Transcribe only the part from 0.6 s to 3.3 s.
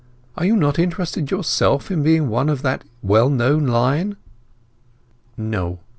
interested yourself in being one of that well